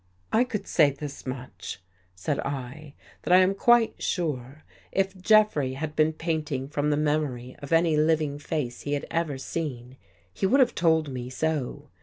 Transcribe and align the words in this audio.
"I 0.33 0.45
could 0.45 0.65
say 0.65 0.89
this 0.89 1.27
much," 1.27 1.79
said 2.15 2.39
I," 2.39 2.95
that 3.21 3.31
I 3.31 3.37
am 3.41 3.53
quite 3.53 4.01
sure 4.01 4.63
if 4.91 5.15
Jeffrey 5.15 5.73
had 5.75 5.95
been 5.95 6.11
painting 6.11 6.67
from 6.69 6.89
the 6.89 6.97
memory 6.97 7.55
of 7.59 7.71
any 7.71 7.95
living 7.95 8.39
face 8.39 8.81
he 8.81 8.93
had 8.93 9.05
ever 9.11 9.37
seen, 9.37 9.97
he 10.33 10.47
would 10.47 10.59
have 10.59 10.73
told 10.73 11.09
me 11.09 11.29
so. 11.29 11.91